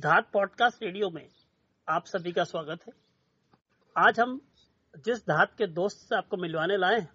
[0.00, 1.28] धात podcast radio में
[1.88, 2.92] आप सभी का स्वागत है।
[3.96, 4.40] आज हम
[5.04, 7.10] जिस धात के दोस्त से आपको मिलवाने लाए हैं,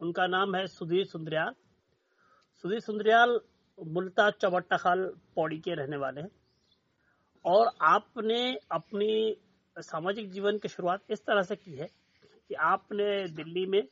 [0.00, 1.52] उनका नाम है सुधीर सुंदरियाल।
[2.62, 3.40] सुधीर सुंदरियाल
[3.86, 6.30] मुल्ता चवट्टा खाल पौड़ी के रहने वाले हैं।
[7.44, 9.36] और आपने अपनी
[9.78, 11.86] सामाजिक जीवन की शुरुआत इस तरह से की है
[12.48, 13.82] कि आपने दिल्ली में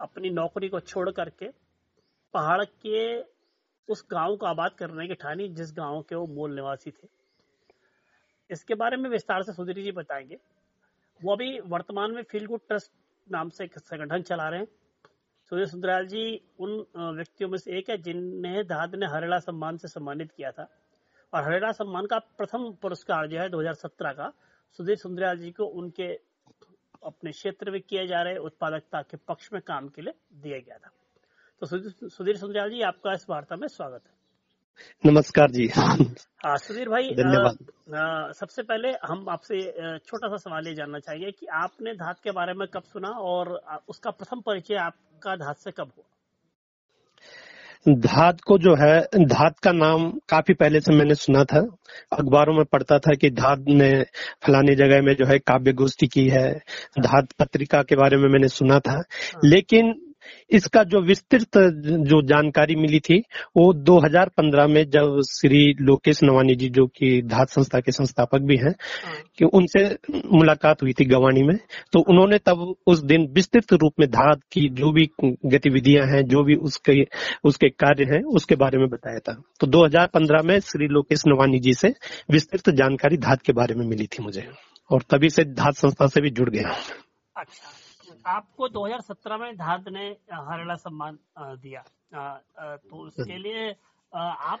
[0.00, 1.48] अपनी नौकरी को छोड़ करके
[2.34, 3.20] पहाड़ के
[3.88, 7.21] उस गाँव को आबाद करने की ठानी जिस गाँव के वो मूल निवासी थे।
[8.52, 10.38] इसके बारे में विस्तार से सुधीर जी बताएँगे।
[11.20, 12.92] वो अभी वर्तमान में फील गुड ट्रस्ट
[13.30, 14.66] नाम से एक संगठन चला रहे हैं।
[15.50, 19.88] सुधीर सुंदरलाल जी उन व्यक्तियों में से एक है जिन्हें दाद ने हरेला सम्मान से
[19.88, 20.68] सम्मानित किया था।
[21.32, 24.32] और हरेला सम्मान का प्रथम पुरस्कार जो है 2017 का,
[24.78, 26.08] सुधीर सुंदरलाल जी को उनके
[27.02, 30.78] अपने क्षेत्र में किए जा रहे उत्पादकता के पक्ष में काम के लिए दिया गया
[30.78, 30.90] था।
[31.60, 31.66] तो
[32.08, 34.21] सुधीर सुंदरियाल जी, आपका इस वार्ता में स्वागत है।
[35.06, 35.70] नमस्कार जी।
[36.46, 39.60] सुधीर भाई धन्यवाद। सबसे पहले हम आपसे
[39.98, 43.60] छोटा सा सवाल ये जानना चाहिए कि आपने धात के बारे में कब सुना और
[43.88, 46.04] उसका प्रथम परिचय आपका धात से कब हुआ?
[47.88, 51.60] धात को जो है धात का नाम काफ़ी पहले से मैंने सुना था।
[52.12, 54.02] अखबारों में पढ़ता था कि धात ने
[54.46, 56.52] फलानी जगह में जो है काव्य गोष्ठी की है।
[56.98, 60.11] धात पत्रिका के बारे में मैंने सुना था। हाँ। लेकिन
[60.50, 61.58] इसका जो विस्तृत
[62.06, 63.18] जो जानकारी मिली थी
[63.56, 68.56] वो 2015 में जब श्री लोकेश नवानी जी जो कि धात संस्था के संस्थापक भी
[68.56, 68.74] हैं
[69.04, 69.84] हाँ। कि उनसे
[70.32, 71.56] मुलाकात हुई थी गवानी में
[71.92, 75.08] तो उन्होंने तब उस दिन विस्तृत रूप में धात की जो भी
[75.46, 77.06] गतिविधियाँ हैं जो भी उसके
[77.44, 81.74] उसके कार्य हैं उसके बारे में बताया था। तो 2015 में श्री लोकेश नवानी जी
[81.74, 81.94] से
[82.30, 84.48] विस्तृत जानकारी धात के बारे में मिली थी मुझे
[84.90, 86.74] और तभी से धात संस्था से भी जुड़ गया।
[87.36, 87.81] अच्छा।
[88.26, 91.84] आपको 2017 में धाद ने हरियाणा सम्मान दिया।
[92.76, 93.70] तो उसके लिए
[94.12, 94.60] आप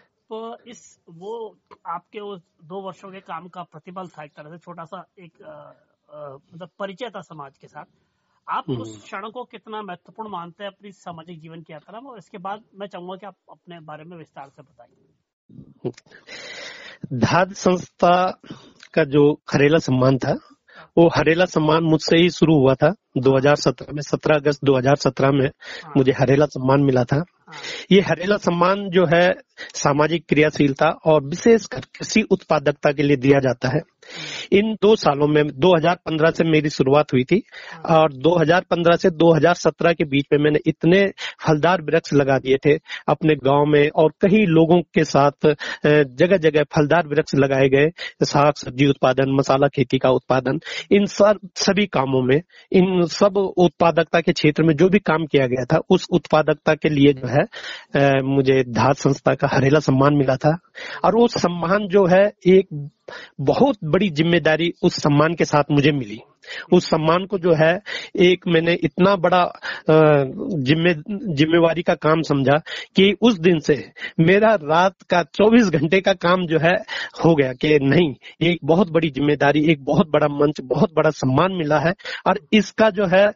[0.66, 1.56] इस वो
[1.86, 5.32] आपके उस दो वर्षों के काम का प्रतिबल था एक तरह से छोटा सा एक
[6.54, 7.84] मतलब परिचय था समाज के साथ।
[8.48, 12.10] आप उस हम्म। क्षण को कितना महत्वपूर्ण मानते हैं अपनी सामाजिक जीवन की यात्रा में?
[12.10, 15.90] और इसके बाद मैं चाहूँगा कि आप अपने बारे में विस्तार से बताइए।
[17.12, 18.40] धाद संस्था
[18.94, 20.38] का जो खरेला सम्मान था
[20.96, 25.46] वो हरेला सम्मान मुझसे ही शुरू हुआ था 2017 में 17 अगस्त 2017 में
[25.84, 27.54] हाँ। मुझे हरेला सम्मान मिला था हाँ।
[27.92, 29.28] ये हरेला सम्मान जो है
[29.74, 33.80] सामाजिक क्रियाशीलता और विशेषकर कृषि उत्पादकता के लिए दिया जाता है
[34.52, 37.40] इन दो सालों में 2015 से मेरी शुरुआत हुई थी।
[37.90, 41.06] और 2015 से 2017 के बीच में मैंने इतने
[41.46, 42.74] फलदार वृक्ष लगा दिए थे
[43.08, 45.46] अपने गाँव में और कई लोगों के साथ
[45.86, 47.90] जगह जगह फलदार वृक्ष लगाए गए,
[48.22, 52.40] साग, सब्ज़ी उत्पादन, मसाला खेती का उत्पादन इन सब, सभी कामों में,
[52.72, 56.88] इन सब उत्पादकता के क्षेत्र में जो भी काम किया गया था, उस उत्पादकता के
[56.88, 60.56] लिए जो है मुझे धात संस्था का हरेला सम्मान मिला था।
[61.04, 62.90] और वो सम्मान जो है, एक
[63.40, 66.18] बहुत बड़ी ज़िम्मेदारी उस सम्मान के साथ मुझे मिली।
[66.72, 67.72] उस सम्मान को जो है,
[68.20, 69.42] एक मैंने इतना बड़ा
[69.88, 70.94] जिम्मे,
[71.34, 72.56] जिम्मेवारी का काम समझा
[72.96, 73.76] कि उस दिन से
[74.20, 76.74] मेरा रात का 24 घंटे का काम जो है,
[77.24, 81.52] हो गया कि नहीं, एक बहुत बड़ी ज़िम्मेदारी, एक बहुत बड़ा मंच, बहुत बड़ा सम्मान
[81.52, 81.94] मिला है।
[82.26, 83.26] और इसका जो है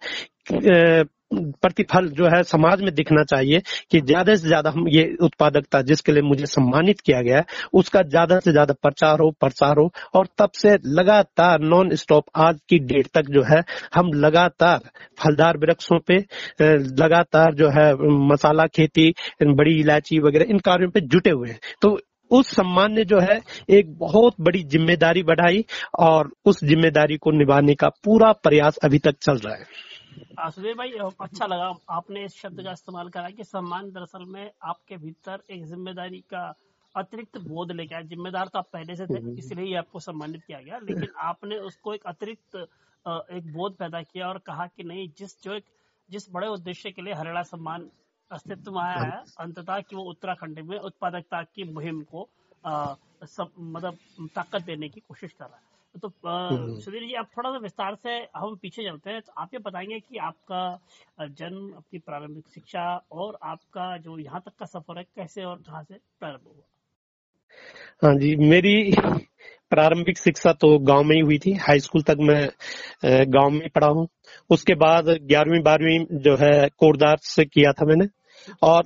[1.30, 3.60] प्रतिफल जो है समाज में दिखना चाहिए
[3.90, 7.44] कि ज़्यादा से ज़्यादा हम ये उत्पादकता जिसके लिए मुझे सम्मानित किया गया है,
[7.74, 12.58] उसका ज़्यादा से ज़्यादा प्रचार हो, प्रसार हो और तब से लगातार नॉन स्टॉप आज
[12.68, 13.62] की डेट तक जो है
[13.94, 16.18] हम लगातार फलदार वृक्षों पे
[16.60, 17.92] लगातार जो है
[18.26, 21.98] मसाला खेती, बड़ी इलायची वगैरह इन कार्यों पे जुटे हुए हैं। तो
[22.30, 25.64] उस सम्मान ने जो है एक बहुत बड़ी ज़िम्मेदारी बढ़ाई
[26.00, 29.64] और उस ज़िम्मेदारी को निभाने का पूरा प्रयास अभी तक चल रहा है।
[30.16, 30.90] सुधीर भाई
[31.20, 35.64] अच्छा लगा। आपने इस शब्द का इस्तेमाल करा कि सम्मान दरअसल में आपके भीतर एक
[35.66, 36.42] ज़िम्मेदारी का
[36.94, 40.42] अतिरिक्त बोध लेके आया। जिम्मेदार तो आप पहले से थे हम्म। इसलिए ही आपको सम्मानित
[40.46, 42.56] किया गया। लेकिन आपने उसको एक अतिरिक्त
[43.06, 45.64] एक बोध पैदा किया और कहा कि नहीं जिस जो एक
[46.08, 47.88] जिस बड़े उद्देश्य के लिए हरियाणा सम्मान
[48.30, 52.28] अस्तित्व में आया है अंततः कि वो उत्तराखंड में उत्पादकता की मुहिम को
[52.64, 53.98] सब मतलब
[54.34, 57.94] ताकत देने की कोशिश कर रहा है। तो हम्म। सुधीर जी आप थोड़ा सा विस्तार
[57.94, 60.78] से हम पीछे चलते हैं तो आप ये बताएँगे कि आपका
[61.20, 65.82] जन्म अपनी प्रारंभिक शिक्षा और आपका जो यहाँ तक का सफ़र है कैसे और कहाँ
[65.82, 66.64] से प्रारंभ हुआ?
[68.04, 68.92] हाँ जी मेरी
[69.70, 72.48] प्रारंभिक शिक्षा तो गाँव में ही हुई थी। हाई स्कूल तक मैं
[73.32, 74.06] गाँव में पढ़ा हूँ।
[74.50, 78.06] उसके बाद ग्यारहवीं बारहवीं जो है कोरदार से किया था मैंने।
[78.62, 78.84] और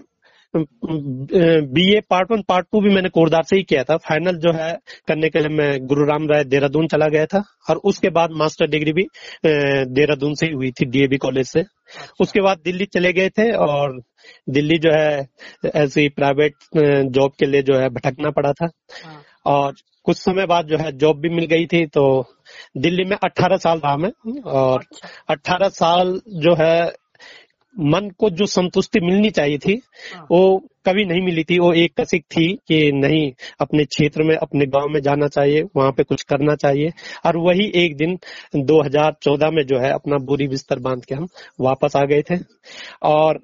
[0.55, 4.73] BA part one part two भी मैंने कोरदार से ही किया था। फाइनल जो है
[5.08, 8.67] करने के लिए मैं गुरु राम राय देहरादून चला गया था। और उसके बाद मास्टर
[8.70, 9.06] डिग्री भी
[9.44, 13.50] देहरादून से ही हुई थी डीएबी कॉलेज से। अच्छा। उसके बाद दिल्ली चले गए थे
[13.56, 14.00] और
[14.49, 15.26] दिल्ली जो है
[15.76, 16.55] ऐसी प्राइवेट
[17.11, 18.70] जॉब के लिए जो है भटकना पड़ा था।
[19.05, 19.75] हाँ। और
[20.06, 22.03] कुछ समय बाद जो है जॉब भी मिल गई थी तो
[22.76, 24.11] दिल्ली में 18 साल रहा मैं।
[24.43, 26.93] और अच्छा। 18 साल जो है
[27.78, 29.81] मन को जो संतुष्टि मिलनी चाहिए थी
[30.14, 34.37] हाँ। वो कभी नहीं मिली थी। वो एक कसिक थी कि नहीं अपने क्षेत्र में
[34.37, 36.93] अपने गाँव में जाना चाहिए वहाँ पे कुछ करना चाहिए।
[37.26, 38.19] और वही एक दिन
[38.56, 41.28] 2014 में जो है अपना बुरी बिस्तर बाँध के हम
[41.61, 42.38] वापस आ गए थे।
[43.02, 43.40] और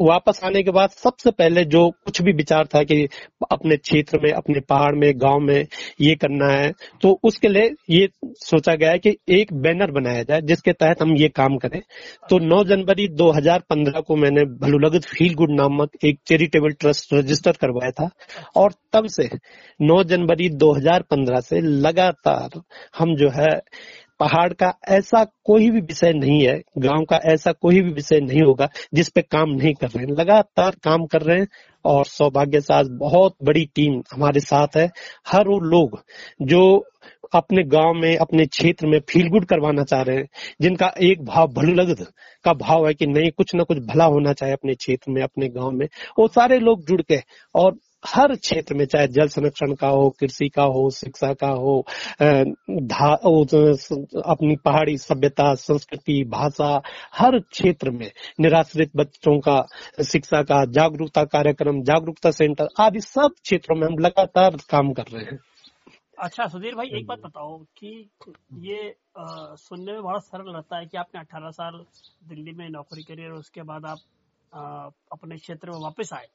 [0.00, 3.08] वापस आने के बाद सबसे पहले जो कुछ भी विचार था कि
[3.50, 5.66] अपने क्षेत्र में, अपने पहाड़ में, गाँव में
[6.00, 6.70] ये करना है
[7.02, 8.08] तो उसके लिए ये
[8.44, 11.80] सोचा गया है कि एक बैनर बनाया जाए जिसके तहत हम ये काम करें।
[12.30, 17.90] तो 9 जनवरी 2015 को मैंने भलुलगत फील गुड नामक एक चैरिटेबल ट्रस्ट रजिस्टर करवाया
[17.90, 18.08] था
[18.56, 19.28] और तब से
[19.80, 22.60] 9 जनवरी 2015 से लगातार
[22.98, 23.50] हम जो है
[24.20, 28.42] पहाड़ का ऐसा कोई भी विषय नहीं है, गाँव का ऐसा कोई भी विषय नहीं
[28.42, 31.48] होगा जिस पे काम नहीं कर रहे हैं। लगातार काम कर रहे हैं
[31.84, 34.90] और सौभाग्य से आज बहुत बड़ी टीम हमारे साथ है।
[35.28, 36.00] हर वो लोग
[36.42, 36.84] जो
[37.34, 40.28] अपने गाँव में, अपने क्षेत्र में फील गुड करवाना चाह रहे हैं,
[40.60, 42.06] जिनका एक भाव भलुलगद
[42.44, 45.48] का भाव है कि नहीं, कुछ ना कुछ भला होना चाहिए अपने क्षेत्र में, अपने
[45.48, 45.86] गाँव में,
[46.18, 47.20] वो सारे लोग जुड़ के
[47.54, 51.84] और हर क्षेत्र में चाहे जल संरक्षण का हो कृषि का हो शिक्षा का हो
[52.82, 53.12] धा
[54.32, 56.82] अपनी पहाड़ी सभ्यता संस्कृति भाषा
[57.14, 58.10] हर क्षेत्र में
[58.40, 59.66] निराश्रित बच्चों का
[60.02, 65.24] शिक्षा का जागरूकता कार्यक्रम जागरूकता सेंटर आदि सब क्षेत्रों में हम लगातार काम कर रहे
[65.24, 65.38] हैं।
[66.18, 68.10] अच्छा सुधीर भाई एक बात बताओ कि
[68.58, 68.88] ये
[69.18, 71.84] अ, सुनने में बड़ा सरल लगता है कि आपने 18 साल
[72.28, 73.98] दिल्ली में नौकरी करी और उसके बाद आप
[74.52, 76.26] अ, अपने क्षेत्र में वापस आए।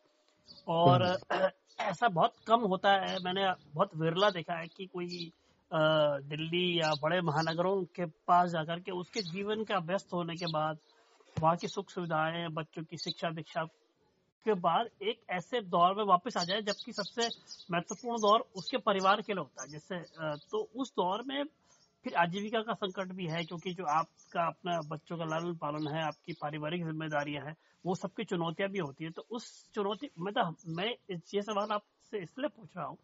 [0.67, 1.03] और
[1.81, 3.45] ऐसा बहुत कम होता है। मैंने
[3.75, 5.31] बहुत विरला देखा है कि कोई
[5.71, 10.79] दिल्ली या बड़े महानगरों के पास जाकर के उसके जीवन का व्यस्त होने के बाद
[11.37, 13.63] वहाँ की सुख सुविधाएँ बच्चों की शिक्षा दीक्षा
[14.45, 17.27] के बाद एक ऐसे दौर में वापस आ जाए जबकि सबसे
[17.69, 19.99] महत्वपूर्ण दौर उसके परिवार के लिए होता है। जैसे
[20.51, 21.43] तो उस दौर में
[22.05, 26.03] फिर आजीविका का संकट भी है क्योंकि जो आपका अपना बच्चों का लालन पालन है
[26.03, 27.55] आपकी पारिवारिक जिम्मेदारियाँ हैं
[27.85, 30.87] वो सबकी चुनौतियाँ भी होती है। तो उस चुनौती मतलब मैं
[31.33, 32.97] ये सवाल आपसे इसलिए पूछ रहा हूँ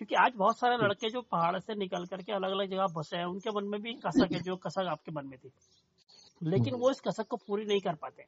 [0.00, 3.24] क्योंकि आज बहुत सारे लड़के जो पहाड़ से निकल करके अलग अलग जगह बसे हैं
[3.24, 5.50] उनके मन में भी कसक है जो कसक आपके मन में थी
[6.40, 8.24] लेकिन वो इस कसक को पूरी नहीं कर पाते।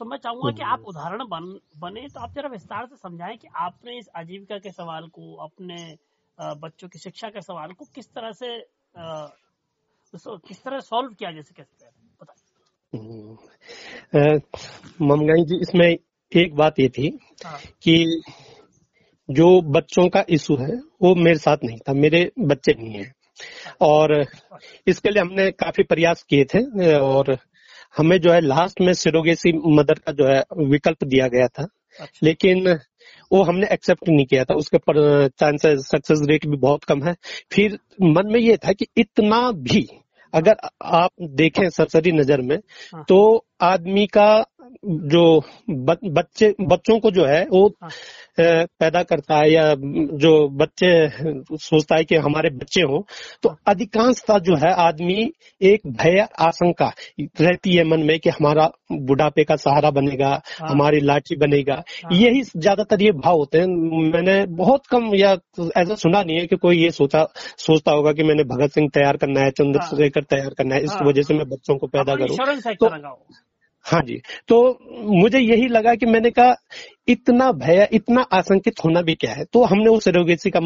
[0.00, 1.44] तो मैं चाहूँगा कि आप उदाहरण बन
[1.80, 5.76] बने तो आप जरा विस्तार से समझाएँ कि आपने इस आजीविका के सवाल को अपने
[6.38, 8.48] बच्चों की शिक्षा के सवाल को किस तरह से
[10.14, 11.90] उसको किस तरह सॉल्व किया जा सकता है?
[12.22, 14.40] बताइए। हम्म।
[15.06, 15.96] ममगाई जी इसमें
[16.36, 18.22] एक बात ये थी हाँ। कि
[19.30, 23.12] जो बच्चों का इशू है वो मेरे साथ नहीं था मेरे बच्चे नहीं है।
[23.80, 24.26] और
[24.86, 27.38] इसके लिए हमने काफ़ी प्रयास किए थे और
[27.96, 31.62] हमें जो है लास्ट में सिरोगेसी मदर का जो है विकल्प दिया गया था।
[32.00, 32.78] अच्छा। लेकिन
[33.34, 34.96] वो हमने एक्सेप्ट नहीं किया था उसके पर
[35.40, 37.14] चांसेस सक्सेस रेट भी बहुत कम है
[37.52, 37.78] फिर
[38.08, 39.86] मन में ये था कि इतना भी
[40.32, 43.18] अगर आप देखें सरसरी नज़र में हाँ। तो
[43.60, 44.28] आदमी का
[44.86, 45.40] जो
[45.70, 47.90] ब- बच्चे बच्चों को जो है वो हाँ।
[48.80, 49.74] पैदा करता है या
[50.14, 51.08] जो बच्चे
[51.56, 53.02] सोचता है कि हमारे बच्चे हों
[53.42, 59.44] तो अधिकांशता जो है आदमी एक भय आशंका रहती है मन में कि हमारा बुढ़ापे
[59.44, 63.66] का सहारा बनेगा हाँ। हमारी लाठी बनेगा हाँ। यही ज़्यादातर ये भाव होते हैं
[64.12, 65.32] मैंने बहुत कम या
[65.76, 67.26] ऐसा सुना नहीं है कि कोई ये सोचा
[67.58, 71.08] सोचता होगा कि मैंने भगत सिंह तैयार करना है चंद्रशेखर तैयार करना है इस हाँ।
[71.08, 72.36] वजह से मैं बच्चों को पैदा करूँ
[72.66, 72.90] है तो-।
[73.84, 74.58] हाँ जी तो
[75.12, 76.54] मुझे यही लगा कि मैंने कहा
[77.08, 80.60] इतना भय इतना आशंकित होना भी क्या है तो हमने उस सरोगेसी का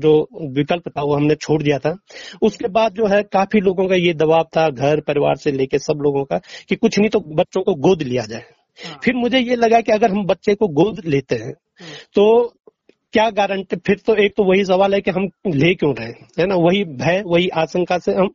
[0.00, 0.14] जो
[0.52, 1.96] विकल्प था वो हमने छोड़ दिया था
[2.42, 6.02] उसके बाद जो है काफ़ी लोगों का ये दबाव था घर परिवार से लेके सब
[6.02, 6.38] लोगों का
[6.68, 8.44] कि कुछ नहीं तो बच्चों को गोद लिया जाए
[8.78, 12.24] हाँ। फिर मुझे ये लगा कि अगर हम बच्चे को गोद लेते हैं हम्म। तो
[13.14, 13.76] क्या गारंटी?
[13.76, 16.46] फिर तो एक तो वही सवाल है कि हम ले क्यों रहे है?
[16.46, 16.54] ना?
[16.56, 18.30] वही भय, वही आशंका से हम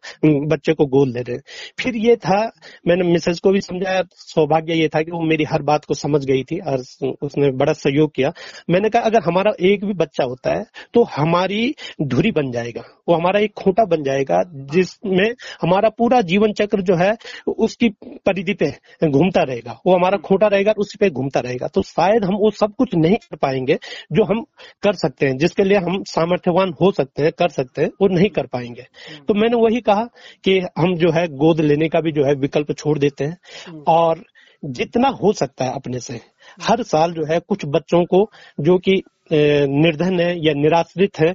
[0.47, 1.43] बच्चे को गोद ले रहे हैं।
[1.79, 2.39] फिर ये था,
[2.87, 6.23] मैंने मिसेज को भी समझाया, सौभाग्य ये था कि वो मेरी हर बात को समझ
[6.25, 6.83] गई थी और
[7.21, 8.31] उसने बड़ा सहयोग किया।
[8.69, 13.15] मैंने कहा, अगर हमारा एक भी बच्चा होता है तो हमारी धुरी बन जाएगा। वो
[13.15, 14.41] हमारा एक खूंटा बन जाएगा,
[14.73, 15.29] जिसमें
[15.61, 17.13] हमारा पूरा जीवन चक्र जो है,
[17.47, 17.89] उसकी
[18.25, 18.71] परिधि पे
[19.07, 22.73] घूमता रहेगा। वो हमारा खूंटा रहेगा, उसी पे घूमता रहेगा। तो शायद हम वो सब
[22.77, 23.77] कुछ नहीं कर पाएँगे
[24.11, 24.45] जो हम
[24.83, 28.29] कर सकते हैं जिसके लिए हम सामर्थ्यवान हो सकते हैं कर सकते हैं वो नहीं
[28.29, 28.85] कर पाएँगे।
[29.27, 30.03] तो मैंने वही कहा
[30.43, 33.83] कि हम जो है गोद लेने का भी जो है विकल्प छोड़ देते हैं हम्म।
[33.87, 34.23] और
[34.65, 36.19] जितना हो सकता है अपने से
[36.61, 41.33] हर साल जो है कुछ बच्चों को जो कि निर्धन है या निराश्रित है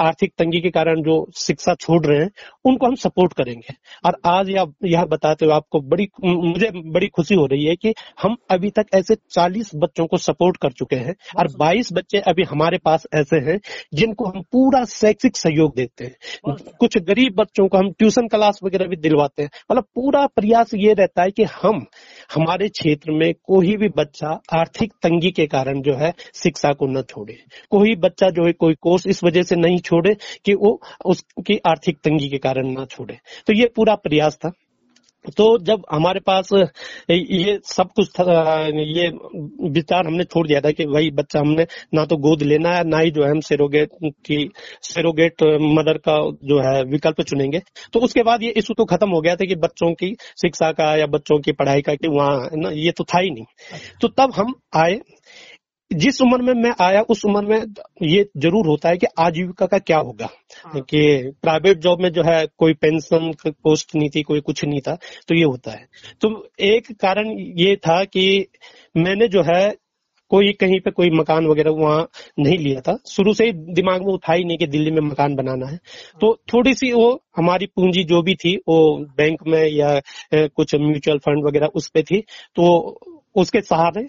[0.00, 2.30] आर्थिक तंगी के कारण जो शिक्षा छोड़ रहे हैं
[2.64, 3.74] उनको हम सपोर्ट करेंगे।
[4.06, 7.94] और आज यह यह बताते हुए आपको बड़ी मुझे बड़ी खुशी हो रही है कि
[8.22, 12.42] हम अभी तक ऐसे 40 बच्चों को सपोर्ट कर चुके हैं और 22 बच्चे अभी
[12.42, 13.58] हमारे पास ऐसे हैं
[13.94, 18.86] जिनको हम पूरा शैक्षिक सहयोग देते हैं। कुछ गरीब बच्चों को हम ट्यूशन क्लास वगैरह
[18.86, 21.84] भी दिलवाते हैं। मतलब पूरा प्रयास ये रहता है कि हम
[22.34, 27.02] हमारे क्षेत्र में कोई भी बच्चा आर्थिक तंगी के कारण जो है शिक्षा को न
[27.14, 27.38] छोड़े।
[27.70, 31.98] कोई बच्चा जो है, कोई कोर्स इस वजह से नहीं छोड़े कि वो उसकी आर्थिक
[32.04, 34.52] तंगी के कारण ना छोड़े। तो ये पूरा प्रयास था।
[35.36, 36.48] तो जब हमारे पास
[37.10, 38.24] ये सब कुछ था,
[38.68, 39.08] ये
[39.70, 42.98] विचार हमने छोड़ दिया था कि वही बच्चा हमने ना तो गोद लेना है, ना
[42.98, 44.50] ही जो है हम सेरोगेट की,
[44.82, 47.60] सेरोगेट मदर का जो है विकल्प चुनेंगे।
[47.92, 50.94] तो उसके बाद ये इशू तो खत्म हो गया था कि बच्चों की शिक्षा का
[50.96, 54.32] या बच्चों की पढ़ाई का कि वहाँ ना ये तो था ही नहीं। तो तब
[54.36, 55.00] हम आए
[55.94, 59.78] जिस उम्र में मैं आया उस उम्र में ये ज़रूर होता है कि आजीविका का
[59.80, 60.28] क्या होगा?
[60.64, 64.80] हाँ। कि प्राइवेट जॉब में जो है कोई पेंशन पोस्ट नहीं थी कोई कुछ नहीं
[64.80, 64.94] था
[65.28, 65.86] तो ये होता है।
[66.20, 66.28] तो
[66.62, 68.46] एक कारण ये था कि
[68.96, 69.74] मैंने जो है
[70.30, 72.08] कोई कहीं पे कोई मकान वगैरह वहाँ
[72.38, 75.34] नहीं लिया था। शुरू से ही दिमाग में उठा ही नहीं कि दिल्ली में मकान
[75.34, 75.76] बनाना है।
[76.20, 78.78] तो थोड़ी सी वो हमारी पूंजी जो भी थी वो
[79.16, 80.00] बैंक में या
[80.34, 82.20] कुछ म्यूचुअल फंड वगैरह उस पे थी
[82.56, 82.64] तो
[83.36, 84.06] उसके सहारे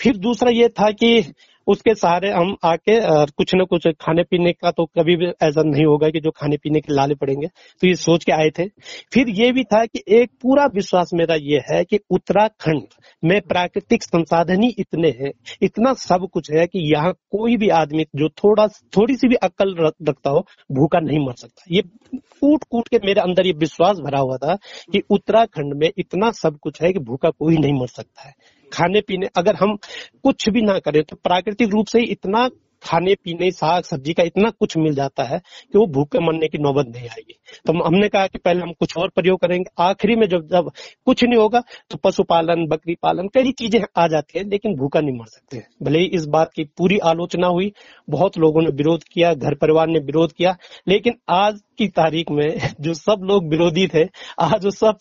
[0.00, 1.32] फिर दूसरा ये था कि
[1.66, 5.84] उसके सहारे हम आके कुछ न कुछ खाने पीने का तो कभी भी ऐसा नहीं
[5.84, 8.66] होगा कि जो खाने पीने के लाले पड़ेंगे। तो ये सोच के आए थे।
[9.12, 12.82] फिर ये भी था कि एक पूरा विश्वास मेरा ये है कि उत्तराखंड
[13.24, 15.30] में प्राकृतिक संसाधन ही इतने हैं।
[15.62, 19.90] इतना सब कुछ है कि यहाँ कोई भी आदमी जो थोड़ा, थोड़ी सी भी अक्ल
[20.08, 21.82] रखता हो, भूखा नहीं मर सकता। ये
[22.16, 24.54] कूट कूट के मेरे अंदर ये विश्वास भरा हुआ था
[24.92, 28.34] कि उत्तराखंड में इतना सब कुछ है कि भूखा कोई नहीं मर सकता है।
[28.74, 29.76] खाने पीने अगर हम
[30.22, 32.48] कुछ भी ना करें तो प्राकृतिक रूप से इतना
[32.82, 36.58] खाने पीने साग सब्ज़ी का इतना कुछ मिल जाता है कि वो भूखे मरने की
[36.58, 37.34] नौबत नहीं आएगी।
[37.66, 40.70] तो हमने कहा कि पहले हम कुछ और प्रयोग करेंगे। आखिरी में जब जब
[41.06, 45.18] कुछ नहीं होगा तो पशुपालन, बकरी पालन, कई चीज़ें आ जाती है, लेकिन भूखा नहीं
[45.18, 47.72] मर सकते। भले ही इस बात की पूरी आलोचना हुई,
[48.10, 50.56] बहुत लोगों ने विरोध किया, घर परिवार ने विरोध किया,
[50.88, 52.48] लेकिन आज की तारीख में
[52.80, 54.04] जो सब लोग विरोधी थे,
[54.40, 54.98] आज वो सब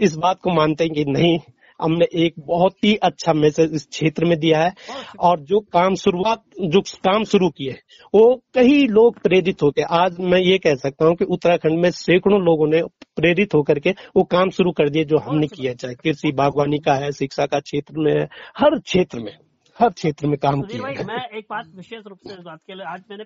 [0.00, 1.38] इस बात को मानते हैं कि नहीं
[1.80, 4.72] हमने एक बहुत ही अच्छा मैसेज इस क्षेत्र में दिया है।
[5.20, 7.72] और जो काम शुरुआत जो काम शुरू किए
[8.14, 12.40] वो कई लोग प्रेरित होते आज मैं ये कह सकता हूँ कि उत्तराखंड में सैकड़ों
[12.40, 12.82] लोगों ने
[13.16, 16.94] प्रेरित होकर के वो काम शुरू कर दिए जो हमने किया चाहे कृषि बागवानी का
[16.94, 18.28] है शिक्षा का क्षेत्र में है
[18.58, 19.36] हर क्षेत्र में
[19.80, 22.74] हर क्षेत्र में काम किया भाई मैं एक बात विशेष रूप से इस बात के
[22.74, 23.24] लिए आज मैंने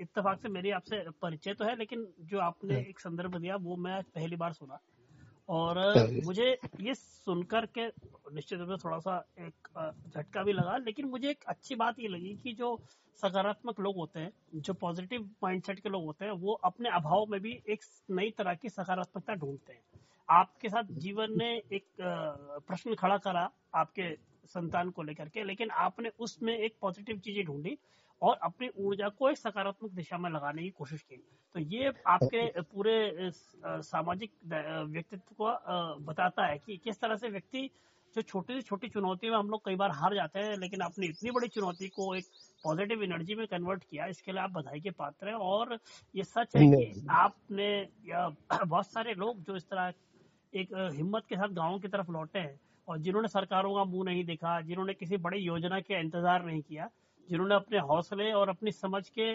[0.00, 3.76] इतफाक से मेरी आपसे परिचय तो है लेकिन जो आपने हाँ। एक संदर्भ दिया वो
[3.76, 4.78] मैं पहली बार सुना।
[5.48, 5.78] और
[6.16, 7.86] मुझे ये सुनकर के
[8.34, 9.68] निश्चित रूप से थोड़ा सा एक
[10.08, 12.76] झटका भी लगा लेकिन मुझे एक अच्छी बात ये लगी कि जो
[13.22, 17.40] सकारात्मक लोग होते हैं जो पॉजिटिव माइंडसेट के लोग होते हैं वो अपने अभाव में
[17.40, 19.82] भी एक नई तरह की सकारात्मकता ढूंढते हैं।
[20.28, 24.10] आपके साथ जीवन ने एक प्रश्न खड़ा करा आपके
[24.48, 27.76] संतान को लेकर के लेकिन आपने उसमें एक पॉजिटिव चीज़ें ढूंढी
[28.22, 31.16] और अपनी ऊर्जा को एक सकारात्मक दिशा में लगाने की कोशिश की।
[31.54, 33.30] तो ये आपके पूरे
[33.82, 35.46] सामाजिक व्यक्तित्व को
[36.04, 37.68] बताता है कि किस तरह से व्यक्ति
[38.16, 41.06] जो छोटी से छोटी चुनौती में हम लोग कई बार हार जाते हैं लेकिन आपने
[41.06, 42.24] इतनी बड़ी चुनौती को एक
[42.64, 45.78] पॉजिटिव एनर्जी में कन्वर्ट किया इसके लिए आप बधाई के पात्र हैं। और
[46.14, 47.68] ये सच है कि आपने
[48.64, 49.92] बहुत सारे लोग जो इस तरह
[50.52, 54.24] एक हिम्मत के साथ गाँव की तरफ़ लौटे हैं और जिन्होंने सरकारों का मुँह नहीं
[54.24, 56.88] देखा जिन्होंने किसी बड़ी योजना के इंतज़ार नहीं किया
[57.32, 59.32] जिन्होंने अपने हौसले और अपनी समझ के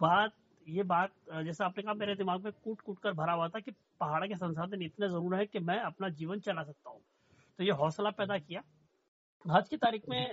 [0.00, 0.30] बाद
[0.66, 1.12] ये बात
[1.44, 4.34] जैसा आपने कहा मेरे दिमाग में कूट कूट कर भरा हुआ था कि पहाड़ के
[4.36, 7.00] संसाधन इतने ज़रूर है कि मैं अपना जीवन चला सकता हूँ।
[7.58, 8.62] तो ये हौसला पैदा किया।
[9.44, 10.26] आज की तारीख में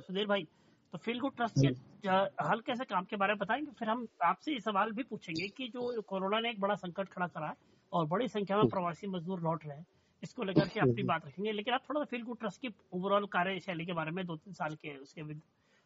[0.00, 0.46] सुधीर भाई
[0.94, 1.66] तो फील गुड ट्रस्ट
[2.04, 2.08] के
[2.44, 3.72] हल कैसे काम के बारे में बताएँगे?
[3.78, 7.26] फिर हम आपसे ये सवाल भी पूछेंगे कि जो कोरोना ने एक बड़ा संकट खड़ा
[7.28, 7.54] करा है
[7.92, 9.86] और बड़ी संख्या में प्रवासी मजदूर लौट रहे हैं
[10.22, 13.26] इसको लेकर के अपनी बात रखेंगे। लेकिन आप थोड़ा सा फील गुड ट्रस्ट की ओवरऑल
[13.32, 15.22] कार्यशैली के बारे में दो तीन साल के उसके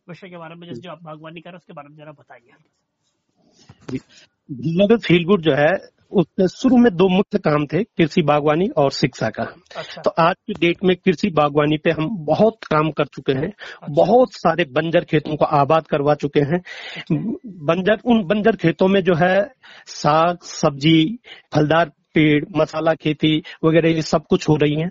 [0.08, 2.52] विषय के बारे में जैसे जो आप बागवानी कर उसके बारे में जरा बताइए
[4.98, 5.72] फील गुड जो है
[6.12, 9.42] उसके शुरू में दो मुख्य काम थे कृषि बागवानी और शिक्षा का
[9.76, 13.48] अच्छा। तो आज की डेट में कृषि बागवानी पे हम बहुत काम कर चुके हैं
[13.48, 17.16] अच्छा। बहुत सारे बंजर खेतों को आबाद करवा चुके हैं अच्छा।
[17.64, 19.34] बंजर उन बंजर खेतों में जो है
[19.86, 21.18] साग सब्ज़ी
[21.54, 24.90] फलदार पेड़ मसाला खेती वगैरह ये सब कुछ हो रही है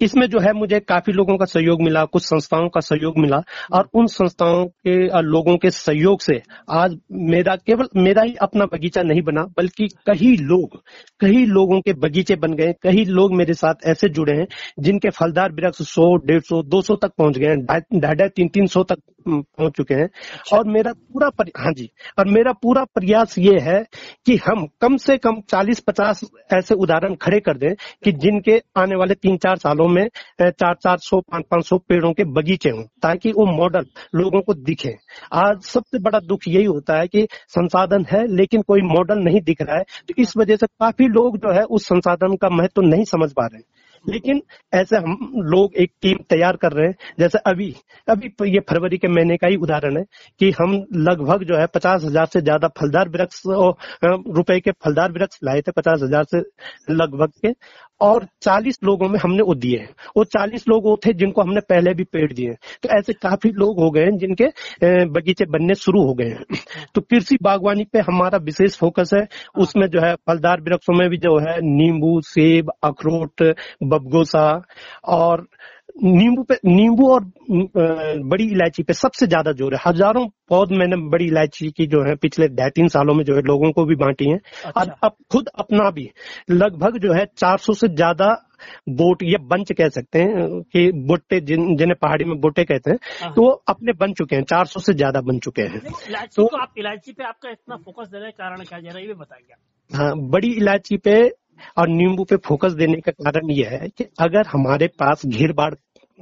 [0.00, 3.40] इसमें जो है मुझे काफ़ी लोगों का सहयोग मिला, कुछ संस्थाओं का सहयोग मिला
[3.72, 6.40] और उन संस्थाओं के लोगों के सहयोग से
[6.70, 10.78] आज मेरा केवल, मेरा ही अपना बगीचा नहीं बना, बल्कि कई लोग,
[11.20, 14.46] कई लोगों के बगीचे बन गए, कई लोग मेरे साथ ऐसे जुड़े हैं
[14.80, 18.48] जिनके फलदार वृक्ष सौ, डेढ़ सौ, दो सौ तक पहुँच गए हैं ढाई ढाई, तीन
[18.48, 20.08] तीन सौ तक पहुँच चुके हैं।
[20.52, 23.82] और मेरा पूरा पर, हाँ जी और मेरा पूरा प्रयास ये है
[24.26, 26.20] कि हम कम से कम 40-50
[26.52, 30.06] ऐसे उदाहरण खड़े कर दें कि जिनके आने वाले तीन चार सालों में
[30.40, 34.54] चार चार सौ पाँच पाँच सौ पेड़ों के बगीचे हों ताकि वो मॉडल लोगों को
[34.54, 34.94] दिखे।
[35.34, 39.62] आज सबसे बड़ा दुख यही होता है कि संसाधन है लेकिन कोई मॉडल नहीं दिख
[39.62, 42.82] रहा है। तो इस वजह से काफ़ी लोग जो है उस संसाधन का महत्व तो
[42.82, 43.64] नहीं समझ पा रहे हैं।
[44.08, 44.40] लेकिन
[44.72, 47.74] ऐसे हम लोग एक टीम तैयार कर रहे हैं। जैसे अभी
[48.08, 50.04] अभी ये फरवरी के महीने का ही उदाहरण है
[50.40, 53.42] कि हम लगभग जो है पचास हज़ार से ज़्यादा फलदार वृक्ष
[54.36, 56.38] रुपए के फलदार वृक्ष लाए थे पचास हज़ार से
[56.92, 57.52] लगभग के।
[58.00, 59.86] और 40 लोगों में हमने वो दिए
[60.16, 62.52] वो 40 लोग वो थे जिनको हमने पहले भी पेड़ दिए
[62.82, 64.46] तो ऐसे काफ़ी लोग हो गए हैं जिनके
[65.08, 66.58] बगीचे बनने शुरू हो गए हैं।
[66.94, 69.26] तो कृषि बागवानी पे हमारा विशेष फोकस है।
[69.58, 73.42] उसमें जो है फलदार वृक्षों में भी जो है नींबू सेब अखरोट
[73.84, 74.46] बबगोसा
[75.08, 75.46] और
[75.98, 77.24] नींबू पे नींबू और
[78.24, 82.14] बड़ी इलायची पे सबसे ज़्यादा ज़ोर है। हज़ारों पौध मैंने बड़ी इलायची की जो है
[82.16, 85.16] पिछले ढाई तीन सालों में जो है लोगों को भी बांटी है। अच्छा। और अब
[85.32, 86.10] खुद अपना भी।
[86.50, 88.28] लगभग जो है 400 से ज़्यादा
[88.90, 92.98] बोट या बंच कह सकते हैं कि बोटे जिन जिन्हें पहाड़ी में बोटे कहते हैं
[93.22, 95.80] हाँ। तो वो अपने बन चुके हैं 400 से ज़्यादा बन चुके हैं।
[96.28, 100.12] तो आप इलायची पे आपका इतना फोकस देने का कारण क्या जरा ये बताइए हाँ
[100.30, 101.18] बड़ी इलायची पे
[101.78, 105.74] और नींबू पे फोकस देने का कारण यह है कि अगर हमारे पास घेर बाढ़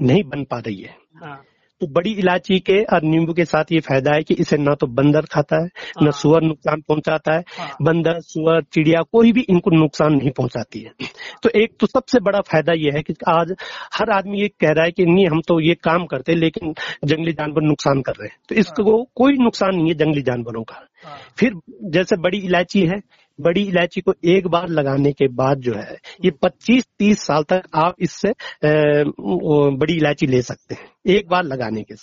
[0.03, 1.45] नहीं बन पा रही है हाँ।
[1.81, 4.87] तो बड़ी इलायची के और नींबू के साथ ये फ़ायदा है कि इसे ना तो
[4.87, 9.41] बंदर खाता है हाँ। न सुअर नुकसान पहुंचाता है हाँ। बंदर सुअर चिड़िया कोई भी
[9.41, 11.09] इनको नुकसान नहीं पहुंचाती है
[11.43, 13.55] तो एक तो सबसे बड़ा फ़ायदा ये है कि आज
[13.95, 16.75] हर आदमी ये कह रहा है कि नहीं हम तो ये काम करते हैं लेकिन
[17.05, 20.63] जंगली जानवर नुकसान कर रहे हैं तो इसको हाँ। कोई नुकसान नहीं है जंगली जानवरों
[20.63, 23.01] का हाँ। फिर जैसे बड़ी इलायची है
[23.39, 27.95] बड़ी इलायची को एक बार लगाने के बाद जो है, ये 25-30 साल तक आप
[28.01, 28.33] इससे
[28.65, 31.95] बड़ी इलायची ले सकते हैं। एक बार लगाने के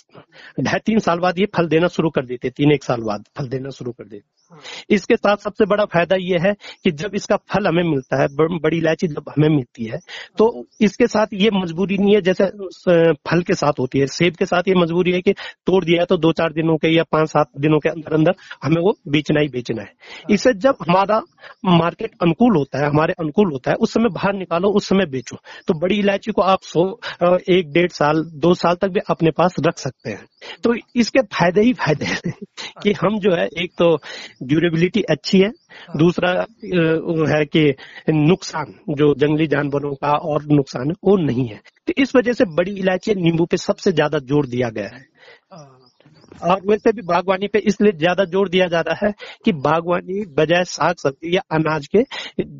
[0.62, 3.48] ढाई तीन साल बाद ये फल देना शुरू कर देते तीन एक साल बाद फल
[3.48, 6.52] देना शुरू कर देते हाँ। इसके साथ सबसे बड़ा फ़ायदा ये है
[6.84, 9.98] कि जब इसका फल हमें मिलता है बड़ी इलायची जब हमें मिलती है
[10.38, 10.48] तो
[10.80, 12.46] इसके साथ ये मजबूरी नहीं है जैसे
[13.28, 15.32] फल के साथ होती है सेब के साथ ये मजबूरी है कि
[15.66, 18.80] तोड़ दिया तो दो चार दिनों के या पाँच सात दिनों के अंदर अंदर हमें
[18.82, 21.20] वो बेचना ही बेचना है हाँ। इसे जब हमारा
[21.66, 25.38] मार्केट अनुकूल होता है हमारे अनुकूल होता है उस समय बाहर निकालो उस समय बेचो
[25.68, 26.88] तो बड़ी इलायची को आप सो
[27.50, 30.26] एक डेढ़ साल दो साल तक भी अपने पास रख सकते हैं।
[30.64, 32.32] तो इसके फ़ायदे ही फ़ायदे हैं
[32.82, 33.94] कि हम जो है एक तो
[34.42, 35.50] ड्यूरेबिलिटी अच्छी है
[35.96, 36.30] दूसरा
[37.28, 37.64] है कि
[38.10, 42.44] नुकसान जो जंगली जानवरों का और नुकसान है वो नहीं है। तो इस वजह से
[42.54, 45.06] बड़ी इलायची नींबू पे सबसे ज़्यादा ज़ोर दिया गया है।
[46.42, 49.12] और वैसे भी बागवानी पे इसलिए ज़्यादा ज़ोर दिया जा रहा है
[49.44, 52.02] कि बागवानी बजाय साग सब्ज़ी या अनाज के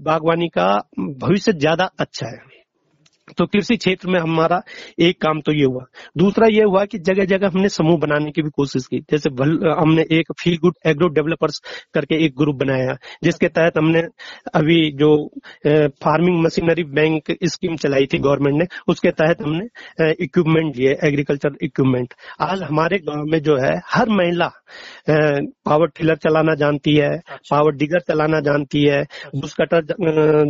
[0.05, 0.67] बागवानी का
[0.99, 2.54] भविष्य ज़्यादा अच्छा है।
[3.29, 4.61] तो कृषि क्षेत्र में हमारा
[5.01, 5.85] एक काम तो ये हुआ।
[6.19, 9.31] दूसरा ये हुआ कि जगह जगह हमने समूह बनाने की भी कोशिश की। जैसे
[9.81, 11.61] हमने एक फील गुड एग्रो डेवलपर्स
[11.95, 14.01] करके एक ग्रुप बनाया जिसके तहत हमने
[14.55, 15.11] अभी जो
[15.67, 22.15] फ़ार्मिंग मशीनरी बैंक स्कीम चलाई थी गवर्नमेंट ने उसके तहत हमने इक्विपमेंट लिए एग्रीकल्चर इक्विपमेंट
[22.43, 24.51] आज हमारे गाँव में जो है हर महिला
[25.09, 29.03] पावर टिलर चलाना जानती है अच्छा। पावर डिगर चलाना जानती है
[29.37, 29.83] बुश कटर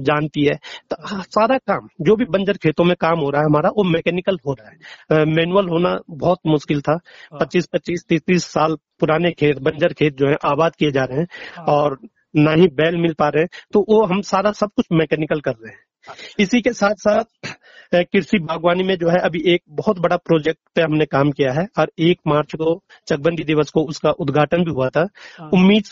[0.03, 0.55] जानती है।
[0.91, 4.39] तो सारा काम जो भी बंजर खेतों में काम हो रहा है हमारा वो मैकेनिकल
[4.47, 9.31] हो रहा है मैनुअल होना बहुत मुश्किल था हाँ। पच्चीस पच्चीस तीस तीस साल पुराने
[9.33, 11.99] खेत बंजर खेत जो है आबाद किए जा रहे हैं हाँ। और
[12.37, 15.53] ना ही बैल मिल पा रहे हैं तो वो हम सारा सब कुछ मैकेनिकल कर
[15.53, 17.55] रहे हैं अच्छा। इसी के साथ साथ
[17.95, 21.67] कृषि बागवानी में जो है अभी एक बहुत बड़ा प्रोजेक्ट पे हमने काम किया है
[21.79, 25.85] और एक मार्च को चकबंदी दिवस को उसका उद्घाटन भी हुआ था हाँ। उम्मीद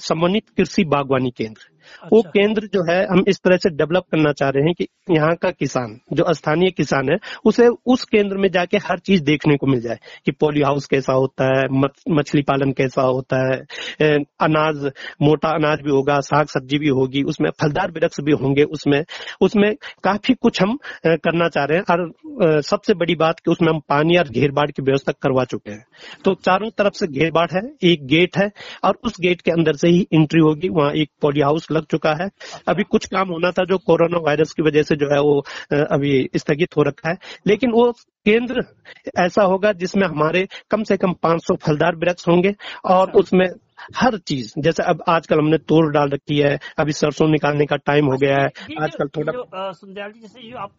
[0.00, 1.60] समन्वित कृषि बागवानी केंद्र
[1.92, 4.86] अच्छा। वो केंद्र जो है हम इस तरह से डेवलप करना चाह रहे हैं कि
[5.10, 9.56] यहाँ का किसान जो स्थानीय किसान है उसे उस केंद्र में जाके हर चीज़ देखने
[9.56, 11.66] को मिल जाए कि पोली हाउस कैसा होता है
[12.10, 14.90] मछली पालन कैसा होता है अनाज
[15.22, 19.02] मोटा अनाज भी होगा साग सब्ज़ी भी होगी उसमें फलदार वृक्ष भी होंगे उसमें
[19.40, 19.74] उसमें
[20.04, 24.16] काफ़ी कुछ हम करना चाह रहे हैं और सबसे बड़ी बात कि उसमें हम पानी
[24.16, 25.84] और घेर बाढ़ की व्यवस्था करवा चुके हैं
[26.24, 28.50] तो चारों तरफ़ से घेर बाढ़ है एक गेट है
[28.84, 32.14] और उस गेट के अंदर से ही एंट्री होगी वहाँ एक पोली हाउस लग चुका
[32.22, 32.30] है।
[32.68, 35.40] अभी कुछ काम होना था जो कोरोना वायरस की वजह से जो है वो
[35.72, 37.92] अभी स्थगित हो रखा है। लेकिन वो
[38.24, 38.64] केंद्र
[39.18, 43.48] ऐसा होगा जिसमें हमारे कम से कम 500 फलदार वृक्ष होंगे और उसमें
[43.96, 48.06] हर चीज़ जैसे अब आजकल हमने तोड़ डाल रखी है अभी सरसों निकालने का टाइम
[48.06, 48.46] हो गया है
[48.82, 50.70] आजकल थोड़ा सुंदर जी जैसे जो आप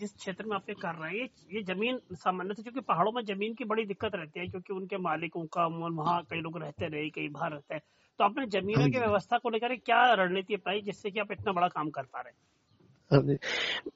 [0.00, 3.54] जिस क्षेत्र में आप कर रहे हैं ये ज़मीन सामान्य से क्योंकि पहाड़ों में ज़मीन
[3.54, 7.28] की बड़ी दिक्कत रहती है क्योंकि उनके मालिकों का वहाँ कई लोग रहते रहे कई
[7.28, 7.82] बाहर रहते हैं।
[8.18, 11.52] तो आपने जमीनों हाँ की व्यवस्था को लेकर क्या रणनीति अपनाई जिससे कि आप इतना
[11.52, 13.36] बड़ा काम कर पा रहे हैं?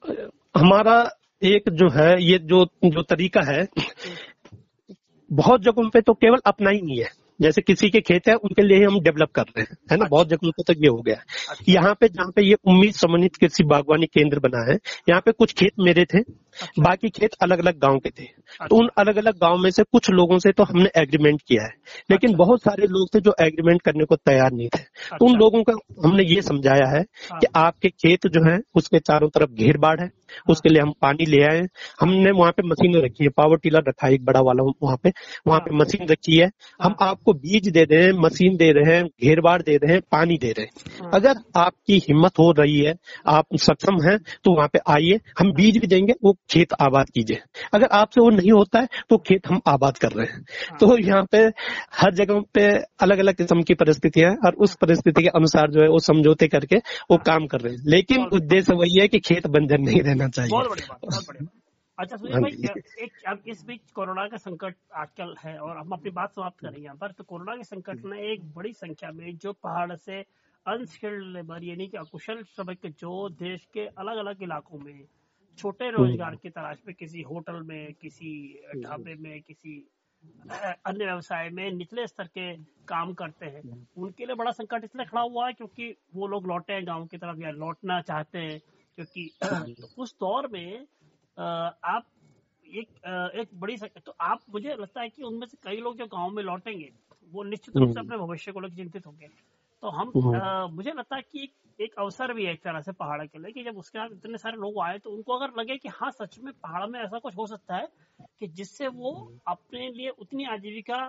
[0.04, 0.94] हाँ हमारा
[1.42, 3.66] एक जो है ये जो जो तरीका है
[5.30, 8.62] बहुत जगहों पे तो केवल अपना ही नहीं है। जैसे किसी के खेत है उनके
[8.62, 10.04] लिए हम डेवलप कर रहे हैं है ना?
[10.04, 12.56] अच्छा। बहुत जगहों पे तक ये हो गया है। अच्छा। यहाँ पे जहाँ पे ये
[12.66, 16.20] उम्मीद समन्वित कृषि बागवानी केंद्र बना है यहाँ पे कुछ खेत मेरे थे
[16.62, 19.70] अच्छा। बाकी खेत अलग अलग गाँव के थे अच्छा। तो उन अलग अलग गाँव में
[19.70, 21.74] से कुछ लोगों से तो हमने एग्रीमेंट किया है
[22.10, 25.24] लेकिन अच्छा। बहुत सारे लोग थे जो एग्रीमेंट करने को तैयार नहीं थे अच्छा। तो
[25.24, 25.72] उन अच्छा। लोगों का
[26.04, 30.00] हमने ये समझाया है हाँ। कि आपके खेत जो है उसके चारों तरफ़ घेर बाढ़
[30.00, 30.10] है
[30.48, 31.62] उसके लिए हम पानी ले आए
[32.00, 35.12] हमने वहाँ पे मशीनें रखी है पावर टिलर रखा है एक बड़ा वाला वहाँ पे
[35.46, 36.50] वहाँ पे हाँ। मशीन रखी है
[36.82, 40.00] हम आपको बीज दे रहे हैं मशीन दे रहे हैं घेर बाढ़ दे रहे हैं
[40.12, 42.94] पानी दे रहे हैं हाँ। अगर आपकी हिम्मत हो रही है
[43.28, 47.40] आप सक्षम है तो वहाँ पे आइए हम बीज भी देंगे वो खेत आबाद कीजिए।
[47.74, 50.98] अगर आपसे वो नहीं होता है तो खेत हम आबाद कर रहे हैं। हाँ। तो
[50.98, 51.38] यहाँ पे
[52.00, 52.66] हर जगह पे
[53.00, 56.48] अलग अलग किस्म की परिस्थितियाँ है और उस परिस्थिति के अनुसार जो है वो समझौते
[56.48, 60.02] करके वो हाँ। काम कर रहे हैं। लेकिन उद्देश्य वही है कि खेत बंजर नहीं
[60.02, 61.48] रहना चाहिए। बहुत बड़ी बात
[61.98, 65.90] अच्छा सुनील हाँ भाई एक अब इस बीच कोरोना का संकट आजकल है और हम
[65.92, 69.36] अपनी बात समाप्त करेंगे यहाँ पर। तो कोरोना के संकट ने एक बड़ी संख्या में
[69.36, 70.20] जो पहाड़ से
[70.66, 75.04] अनस्किल्ड लेबर यानी कि अकुशल श्रमिक जो देश के अलग अलग इलाकों में
[75.58, 78.32] छोटे रोज़गार की तलाश में किसी होटल में किसी
[78.76, 79.74] ढाबे में किसी
[80.86, 82.52] अन्य व्यवसाय में निचले स्तर के
[82.88, 83.62] काम करते हैं।
[83.96, 87.16] उनके लिए बड़ा संकट इसलिए खड़ा हुआ है क्योंकि वो लोग लौटे हैं गाँव की
[87.16, 88.58] तरफ़ या लौटना चाहते हैं
[88.98, 90.86] क्योंकि तो उस दौर में
[91.38, 92.04] आप
[92.66, 92.88] एक
[93.36, 93.90] एक बड़ी सक...
[94.06, 96.90] तो आप मुझे लगता है कि उनमें से कई लोग जो गाँव में लौटेंगे
[97.32, 99.28] वो निश्चित रूप से हम्म। अपने भविष्य को लेकर चिंतित होंगे।
[99.82, 102.80] तो हम हम्म। अ, मुझे लगता है कि एक, एक अवसर भी है एक तरह
[102.80, 105.60] से पहाड़ के लिए कि जब उसके बाद इतने सारे लोग आए तो उनको अगर
[105.60, 107.88] लगे कि हाँ सच में पहाड़ में ऐसा कुछ हो सकता है
[108.40, 109.12] कि जिससे वो
[109.48, 111.06] अपने लिए उतनी आजीविका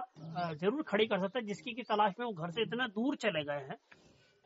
[0.53, 3.43] ज़रूर खड़ी कर सकता है जिसकी की तलाश में वो घर से इतना दूर चले
[3.43, 3.77] गए हैं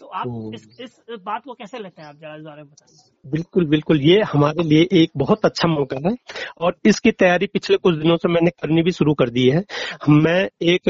[0.01, 2.71] तो आप हम्म। इस इस बात को कैसे लेते हैं आप जरा इस बारे में
[2.71, 6.15] बताइए बिल्कुल बिल्कुल, ये हमारे लिए एक बहुत अच्छा मौका है
[6.57, 9.63] और इसकी तैयारी पिछले कुछ दिनों से मैंने करनी भी शुरू कर दी है।
[10.09, 10.81] मैं एक,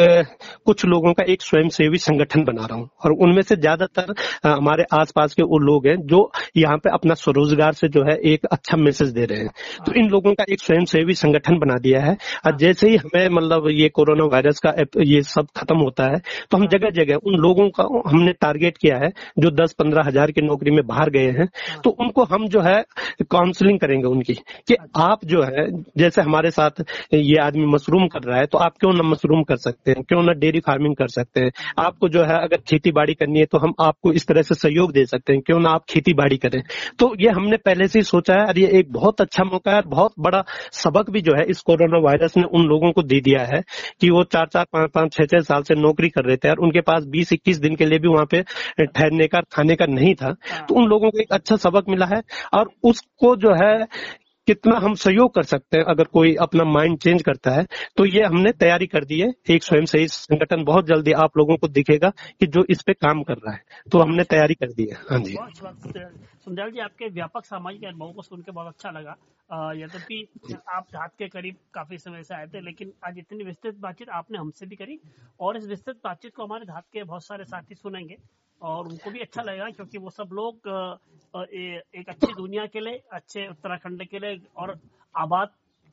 [0.66, 4.14] कुछ लोगों का एक स्वयंसेवी संगठन बना रहा हूँ और उनमें से ज़्यादातर
[4.46, 6.20] हमारे आसपास के वो लोग हैं जो
[6.58, 9.52] यहाँ पे अपना स्वरोजगार से जो है एक अच्छा मैसेज दे रहे हैं।
[9.86, 13.68] तो इन लोगों का एक स्वयंसेवी संगठन बना दिया है। और जैसे ही हमें मतलब
[13.72, 17.70] ये कोरोना वायरस का ये सब खत्म होता है तो हम जगह जगह उन लोगों
[17.72, 21.48] का हमने टारगेट किया है जो दस पंद्रह हज़ार की नौकरी में बाहर गए हैं।
[21.84, 22.82] तो उनको हम जो है
[23.32, 24.34] काउंसलिंग करेंगे उनकी
[24.68, 25.66] कि आप जो है
[25.98, 29.58] जैसे हमारे साथ ये आदमी मशरूम कर रहा है तो आप क्यों ना मशरूम कर
[29.58, 30.04] सकते हैं?
[30.04, 31.52] क्यों ना डेयरी फ़ार्मिंग कर सकते हैं?
[31.80, 34.92] आपको जो है अगर खेती बाड़ी करनी है तो हम आपको इस तरह से सहयोग
[34.92, 36.62] दे सकते हैं। क्यों ना आप खेती बाड़ी करें?
[37.00, 39.82] तो ये हमने पहले से ही सोचा है और ये एक बहुत अच्छा मौका है
[39.88, 43.44] बहुत बड़ा सबक भी जो है इस कोरोना वायरस ने उन लोगों को दे दिया
[43.46, 43.62] है
[44.02, 46.60] कि वो चार चार पाँच पाँच छह छह साल से नौकरी कर रहे थे और
[46.60, 48.42] उनके पास बीस इक्कीस दिन के लिए भी वहाँ पे
[48.80, 50.32] ठहरने का खाने का नहीं था।
[50.70, 52.22] तो उन लोगों को एक अच्छा सबक मिला। है
[52.54, 53.88] और उसको जो है
[54.48, 57.66] कितना हम सहयोग कर सकते हैं अगर कोई अपना माइंड चेंज करता है
[57.98, 61.58] तो ये हमने तैयारी कर दी है। एक स्वयं सही संगठन बहुत जल्दी आप लोगों
[61.58, 64.88] को दिखेगा कि जो इस पे काम कर रहा है। तो हमने तैयारी कर दी
[64.92, 65.36] है। हाँ जी।
[66.46, 69.16] सुंदर जी आपके व्यापक सामाजिक अनुभवों को सुन के बहुत अच्छा लगा।
[69.74, 70.26] यद्यपि
[70.70, 74.38] आप रात के करीब काफ़ी समय से आए थे लेकिन आज इतनी विस्तृत बातचीत आपने
[74.38, 75.00] हमसे भी करी
[75.40, 78.16] और इस विस्तृत बातचीत को हमारे धात के बहुत सारे साथी सुनेंगे।
[78.62, 80.56] और उनको भी अच्छा लगेगा क्योंकि वो सब लोग
[81.54, 84.80] ए- एक अच्छी दुनिया के लिए अच्छे उत्तराखंड के लिए और
[85.18, 85.50] आबाद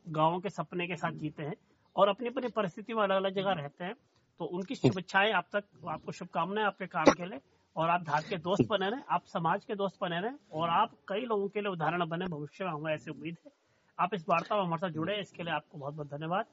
[0.08, 1.54] गाँवों के सपने के साथ जीते हैं
[1.96, 3.94] और अपनी अपनी परिस्थिति में अलग अलग जगह रहते हैं।
[4.38, 7.40] तो उनकी शुभेच्छाएँ आप तक आपको शुभकामनाएँ आपके काम के लिए
[7.76, 10.90] और आप धात के दोस्त बने रहे आप समाज के दोस्त बने रहे और आप
[11.08, 13.52] कई लोगों के लिए उदाहरण बने भविष्य में हमें ऐसी उम्मीद है।
[14.00, 16.44] आप इस वार्ता में हमारे साथ जुड़े इसके लिए आपको बहुत बहुत धन्यवाद।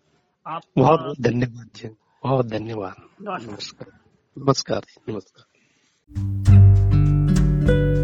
[0.48, 1.88] आप बहुत धन्यवाद जी
[2.24, 4.00] बहुत धन्यवाद। नमस्कार।
[4.38, 5.51] नमस्कार नमस्कार।
[6.16, 8.01] やった!